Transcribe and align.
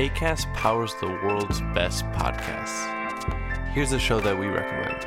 ACAST 0.00 0.50
powers 0.54 0.94
the 0.94 1.08
world's 1.08 1.60
best 1.74 2.06
podcasts. 2.12 2.88
Here's 3.74 3.92
a 3.92 3.98
show 3.98 4.18
that 4.20 4.38
we 4.38 4.46
recommend. 4.46 5.04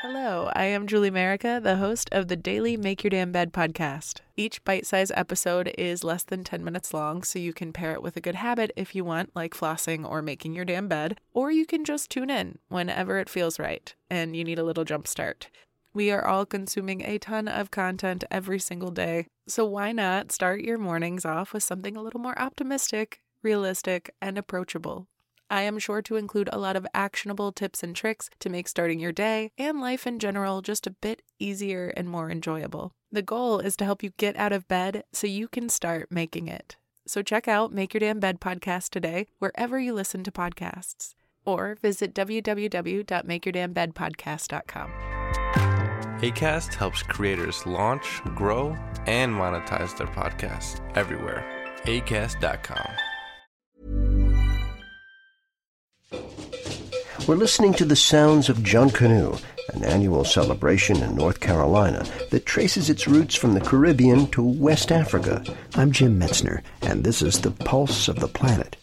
Hello, 0.00 0.48
I 0.54 0.66
am 0.66 0.86
Julie 0.86 1.10
Merica, 1.10 1.58
the 1.60 1.74
host 1.74 2.08
of 2.12 2.28
the 2.28 2.36
daily 2.36 2.76
Make 2.76 3.02
Your 3.02 3.10
Damn 3.10 3.32
Bed 3.32 3.52
podcast. 3.52 4.20
Each 4.36 4.62
bite 4.62 4.86
sized 4.86 5.10
episode 5.16 5.72
is 5.76 6.04
less 6.04 6.22
than 6.22 6.44
10 6.44 6.62
minutes 6.62 6.94
long, 6.94 7.24
so 7.24 7.40
you 7.40 7.52
can 7.52 7.72
pair 7.72 7.94
it 7.94 8.00
with 8.00 8.16
a 8.16 8.20
good 8.20 8.36
habit 8.36 8.70
if 8.76 8.94
you 8.94 9.04
want, 9.04 9.34
like 9.34 9.54
flossing 9.54 10.08
or 10.08 10.22
making 10.22 10.54
your 10.54 10.64
damn 10.64 10.86
bed, 10.86 11.18
or 11.32 11.50
you 11.50 11.66
can 11.66 11.84
just 11.84 12.10
tune 12.10 12.30
in 12.30 12.60
whenever 12.68 13.18
it 13.18 13.28
feels 13.28 13.58
right 13.58 13.92
and 14.08 14.36
you 14.36 14.44
need 14.44 14.60
a 14.60 14.64
little 14.64 14.84
jump 14.84 15.08
start. 15.08 15.50
We 15.92 16.12
are 16.12 16.24
all 16.24 16.46
consuming 16.46 17.02
a 17.02 17.18
ton 17.18 17.48
of 17.48 17.72
content 17.72 18.22
every 18.30 18.60
single 18.60 18.92
day, 18.92 19.26
so 19.48 19.64
why 19.64 19.90
not 19.90 20.30
start 20.30 20.60
your 20.60 20.78
mornings 20.78 21.24
off 21.24 21.52
with 21.52 21.64
something 21.64 21.96
a 21.96 22.02
little 22.02 22.20
more 22.20 22.38
optimistic 22.38 23.18
realistic, 23.44 24.12
and 24.20 24.36
approachable. 24.36 25.06
I 25.50 25.62
am 25.62 25.78
sure 25.78 26.02
to 26.02 26.16
include 26.16 26.48
a 26.52 26.58
lot 26.58 26.74
of 26.74 26.86
actionable 26.94 27.52
tips 27.52 27.82
and 27.82 27.94
tricks 27.94 28.30
to 28.40 28.48
make 28.48 28.66
starting 28.66 28.98
your 28.98 29.12
day 29.12 29.50
and 29.58 29.78
life 29.80 30.06
in 30.06 30.18
general 30.18 30.62
just 30.62 30.86
a 30.86 30.90
bit 30.90 31.20
easier 31.38 31.92
and 31.96 32.08
more 32.08 32.30
enjoyable. 32.30 32.92
The 33.12 33.22
goal 33.22 33.60
is 33.60 33.76
to 33.76 33.84
help 33.84 34.02
you 34.02 34.10
get 34.16 34.36
out 34.36 34.52
of 34.52 34.66
bed 34.66 35.04
so 35.12 35.26
you 35.26 35.46
can 35.46 35.68
start 35.68 36.10
making 36.10 36.48
it. 36.48 36.76
So 37.06 37.22
check 37.22 37.46
out 37.46 37.72
Make 37.72 37.94
Your 37.94 38.00
Damn 38.00 38.18
Bed 38.18 38.40
podcast 38.40 38.90
today, 38.90 39.28
wherever 39.38 39.78
you 39.78 39.92
listen 39.92 40.24
to 40.24 40.32
podcasts, 40.32 41.14
or 41.44 41.76
visit 41.80 42.14
www.makeyourdamnbedpodcast.com. 42.14 44.90
ACAST 46.20 46.74
helps 46.74 47.02
creators 47.02 47.66
launch, 47.66 48.22
grow, 48.34 48.74
and 49.06 49.34
monetize 49.34 49.94
their 49.98 50.06
podcasts 50.06 50.80
everywhere. 50.96 51.44
ACAST.com. 51.84 53.13
We're 57.26 57.36
listening 57.36 57.72
to 57.74 57.86
the 57.86 57.96
sounds 57.96 58.50
of 58.50 58.58
Junkanoo, 58.58 59.40
an 59.72 59.82
annual 59.82 60.24
celebration 60.24 61.02
in 61.02 61.16
North 61.16 61.40
Carolina 61.40 62.04
that 62.30 62.44
traces 62.44 62.90
its 62.90 63.08
roots 63.08 63.34
from 63.34 63.54
the 63.54 63.62
Caribbean 63.62 64.26
to 64.32 64.42
West 64.42 64.92
Africa. 64.92 65.42
I'm 65.74 65.90
Jim 65.90 66.20
Metzner, 66.20 66.62
and 66.82 67.02
this 67.02 67.22
is 67.22 67.40
the 67.40 67.50
Pulse 67.50 68.08
of 68.08 68.20
the 68.20 68.28
Planet. 68.28 68.76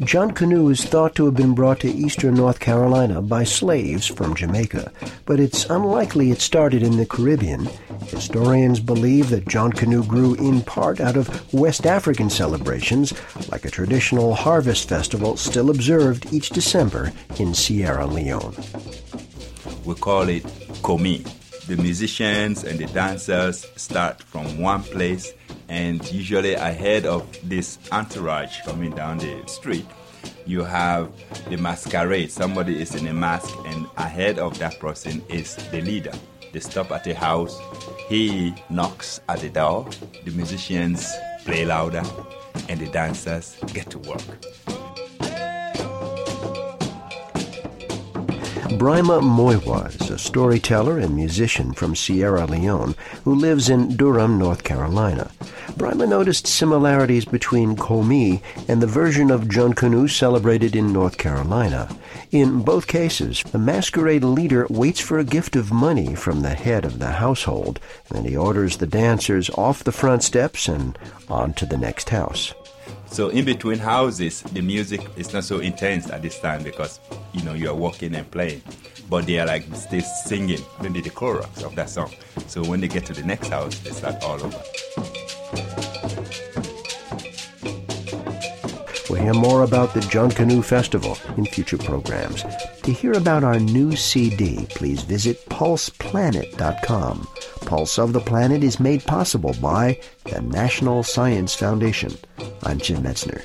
Junkanoo 0.00 0.70
is 0.70 0.84
thought 0.84 1.14
to 1.16 1.26
have 1.26 1.34
been 1.34 1.54
brought 1.54 1.80
to 1.80 1.90
eastern 1.90 2.34
North 2.34 2.58
Carolina 2.58 3.20
by 3.20 3.44
slaves 3.44 4.06
from 4.06 4.34
Jamaica, 4.34 4.90
but 5.26 5.38
it's 5.38 5.66
unlikely 5.66 6.30
it 6.30 6.40
started 6.40 6.82
in 6.82 6.96
the 6.96 7.04
Caribbean. 7.04 7.68
Historians 8.06 8.80
believe 8.80 9.28
that 9.28 9.46
John 9.48 9.72
Canoe 9.72 10.04
grew 10.04 10.34
in 10.34 10.62
part 10.62 11.00
out 11.00 11.16
of 11.16 11.52
West 11.52 11.86
African 11.86 12.30
celebrations, 12.30 13.12
like 13.50 13.64
a 13.66 13.70
traditional 13.70 14.34
harvest 14.34 14.88
festival 14.88 15.36
still 15.36 15.68
observed 15.68 16.32
each 16.32 16.48
December 16.50 17.12
in 17.38 17.54
Sierra 17.54 18.06
Leone. 18.06 18.56
We 19.84 19.94
call 19.94 20.28
it 20.28 20.44
Komi. 20.82 21.26
The 21.66 21.76
musicians 21.76 22.64
and 22.64 22.78
the 22.78 22.86
dancers 22.86 23.66
start 23.76 24.22
from 24.22 24.58
one 24.58 24.82
place 24.82 25.34
and 25.68 26.10
usually 26.10 26.54
ahead 26.54 27.06
of 27.06 27.26
this 27.48 27.78
entourage 27.92 28.60
coming 28.62 28.90
down 28.90 29.18
the 29.18 29.46
street 29.46 29.86
you 30.46 30.64
have 30.64 31.12
the 31.50 31.56
masquerade. 31.56 32.30
Somebody 32.32 32.80
is 32.80 32.94
in 32.94 33.06
a 33.06 33.12
mask 33.12 33.54
and 33.66 33.86
ahead 33.98 34.38
of 34.38 34.58
that 34.58 34.80
person 34.80 35.22
is 35.28 35.56
the 35.70 35.82
leader. 35.82 36.12
They 36.52 36.60
stop 36.60 36.90
at 36.90 37.06
a 37.06 37.14
house. 37.14 37.58
He 38.08 38.54
knocks 38.70 39.20
at 39.28 39.40
the 39.40 39.50
door. 39.50 39.88
The 40.24 40.30
musicians 40.30 41.12
play 41.44 41.66
louder 41.66 42.02
and 42.68 42.80
the 42.80 42.90
dancers 42.90 43.56
get 43.74 43.90
to 43.90 43.98
work 43.98 44.77
Brima 48.76 49.20
Moiwa 49.22 49.88
is 50.00 50.10
a 50.10 50.18
storyteller 50.18 50.98
and 50.98 51.16
musician 51.16 51.72
from 51.72 51.96
Sierra 51.96 52.44
Leone 52.44 52.94
who 53.24 53.34
lives 53.34 53.70
in 53.70 53.96
Durham, 53.96 54.38
North 54.38 54.62
Carolina. 54.62 55.30
Brima 55.78 56.06
noticed 56.06 56.46
similarities 56.46 57.24
between 57.24 57.76
Komi 57.76 58.42
and 58.68 58.82
the 58.82 58.86
version 58.86 59.30
of 59.30 59.48
Junkanoo 59.48 60.08
celebrated 60.08 60.76
in 60.76 60.92
North 60.92 61.16
Carolina. 61.16 61.88
In 62.30 62.60
both 62.60 62.86
cases, 62.86 63.42
the 63.42 63.58
masquerade 63.58 64.22
leader 64.22 64.66
waits 64.68 65.00
for 65.00 65.18
a 65.18 65.24
gift 65.24 65.56
of 65.56 65.72
money 65.72 66.14
from 66.14 66.42
the 66.42 66.50
head 66.54 66.84
of 66.84 66.98
the 66.98 67.12
household, 67.12 67.80
and 68.10 68.26
he 68.26 68.36
orders 68.36 68.76
the 68.76 68.86
dancers 68.86 69.48
off 69.50 69.82
the 69.82 69.92
front 69.92 70.22
steps 70.22 70.68
and 70.68 70.98
on 71.30 71.54
to 71.54 71.64
the 71.64 71.78
next 71.78 72.10
house. 72.10 72.52
So 73.10 73.30
in 73.30 73.44
between 73.44 73.78
houses, 73.78 74.42
the 74.42 74.60
music 74.60 75.00
is 75.16 75.32
not 75.32 75.44
so 75.44 75.58
intense 75.58 76.10
at 76.10 76.22
this 76.22 76.38
time 76.40 76.62
because 76.62 77.00
you 77.32 77.42
know 77.42 77.54
you 77.54 77.68
are 77.70 77.74
walking 77.74 78.14
and 78.14 78.30
playing, 78.30 78.62
but 79.10 79.26
they 79.26 79.38
are 79.40 79.46
like 79.46 79.64
still 79.74 80.02
singing 80.02 80.60
maybe 80.82 81.00
the 81.00 81.10
chorus 81.10 81.62
of 81.64 81.74
that 81.74 81.90
song. 81.90 82.12
So 82.46 82.62
when 82.64 82.80
they 82.80 82.88
get 82.88 83.06
to 83.06 83.12
the 83.12 83.24
next 83.24 83.48
house, 83.48 83.78
they 83.80 83.90
start 83.90 84.22
all 84.22 84.42
over. 84.42 84.62
We'll 89.10 89.22
hear 89.22 89.34
more 89.34 89.62
about 89.62 89.94
the 89.94 90.00
Junkanoo 90.00 90.62
Festival 90.62 91.16
in 91.38 91.46
future 91.46 91.78
programs. 91.78 92.44
To 92.82 92.92
hear 92.92 93.12
about 93.12 93.42
our 93.42 93.58
new 93.58 93.96
CD, 93.96 94.66
please 94.68 95.02
visit 95.02 95.44
pulseplanet.com. 95.46 97.26
Pulse 97.68 97.98
of 97.98 98.14
the 98.14 98.20
Planet 98.20 98.64
is 98.64 98.80
made 98.80 99.04
possible 99.04 99.54
by 99.60 100.00
the 100.24 100.40
National 100.40 101.02
Science 101.02 101.54
Foundation. 101.54 102.16
I'm 102.62 102.78
Jim 102.78 103.02
Metzner. 103.02 103.44